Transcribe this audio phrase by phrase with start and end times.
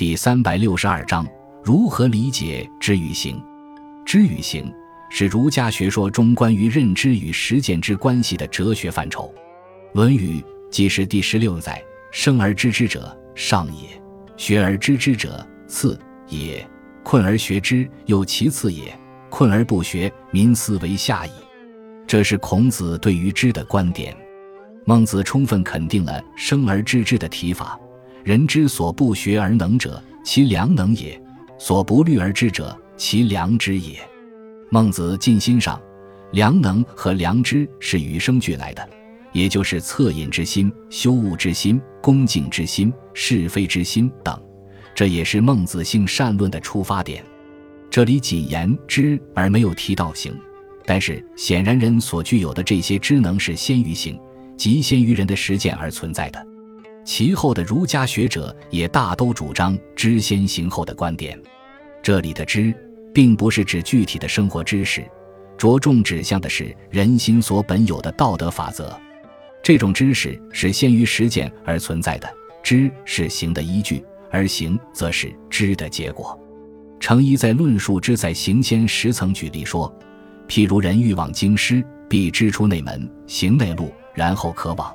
[0.00, 1.26] 第三百六十二章：
[1.62, 3.38] 如何理解知与行？
[4.02, 4.72] 知与行
[5.10, 9.24] 是儒家学说中关于认知与实践之关系的哲学范畴。
[9.92, 10.40] 《论语》
[10.70, 13.90] 记是第十六载：“生而知之者，上也；
[14.38, 16.66] 学而知之者，次也；
[17.04, 18.84] 困而学之，又其次也；
[19.28, 21.30] 困而不学，民思为下矣。”
[22.08, 24.16] 这是孔子对于知的观点。
[24.86, 27.78] 孟子充分肯定了“生而知之”的提法。
[28.24, 31.18] 人之所不学而能者，其良能也；
[31.58, 33.98] 所不虑而知者，其良知也。
[34.70, 35.80] 孟子尽心上，
[36.32, 38.88] 良能和良知是与生俱来的，
[39.32, 44.40] 也就是恻隐之心、羞恶之心、恭敬之心、是非之心等。
[44.94, 47.24] 这也是孟子性善论的出发点。
[47.90, 50.32] 这里仅言知而没有提到行，
[50.84, 54.16] 但是显然人所具有的这些知能是先于行，
[54.56, 56.46] 即先于人的实践而存在的。
[57.12, 61.36] 其后的儒家学者也大都主张知先行后的观点。
[62.00, 62.72] 这里的知，
[63.12, 65.04] 并不是指具体的生活知识，
[65.58, 68.96] 着重指向的是人心所本有的道德法则。
[69.60, 76.38] 这种知识是先于实践而存在的，知是行的依据，而行则是知的结果。
[77.00, 79.92] 程颐在论述知在行先时曾举例说：
[80.46, 84.94] 譬如人欲往京师，必知出内门，行内路，然后可往。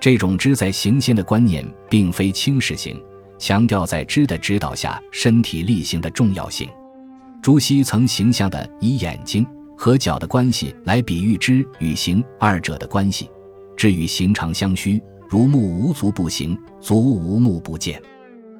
[0.00, 2.98] 这种知在行先的观念，并非轻视行，
[3.38, 6.66] 强调在知的指导下身体力行的重要性。
[7.42, 13.30] 朱熹曾形象地以眼睛和脚的关系来比喻知与行二者的关系。
[13.76, 18.00] 知与行常相虚，如目无足不行，足无目不见。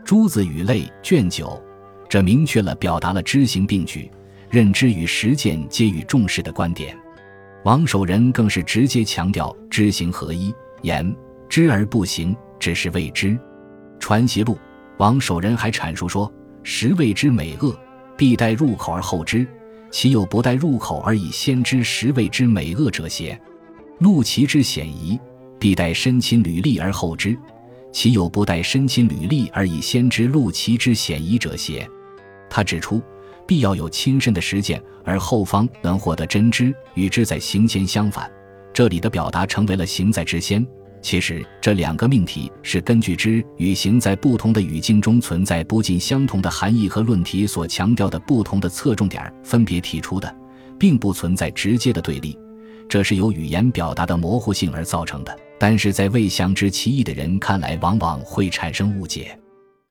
[0.04, 1.58] 朱子语类卷九，
[2.06, 4.10] 这明确了表达了知行并举、
[4.50, 6.94] 认知与实践皆予重视的观点。
[7.64, 11.14] 王守仁更是直接强调知行合一，言。
[11.50, 13.36] 知而不行，只是未知。
[13.98, 14.56] 传习录，
[14.98, 17.76] 王守仁还阐述说：“实未知美恶，
[18.16, 19.44] 必待入口而后知。
[19.90, 23.38] 岂有不待入口而以先知实未知美恶者邪？
[23.98, 25.18] 陆其之险夷，
[25.58, 27.36] 必待身亲履历而后知。
[27.92, 31.84] 岂有不待身亲履历而以先知陆其之险夷者邪？”
[32.48, 33.02] 他指出，
[33.44, 38.30] 必要有亲身的实践，而后方能获得真知，与之在行前相反。
[38.72, 40.64] 这里的表达成为了行在之先。
[41.02, 50.34] 其实这两个命题是根据之与行在不同的语境中存在不尽相同的含义和论题所强调的不同的侧重点分别提出的，
[50.78, 52.38] 并不存在直接的对立，
[52.86, 55.34] 这是由语言表达的模糊性而造成的。
[55.58, 59.39] 但是在未详知其意的人看来，往往会产生误解。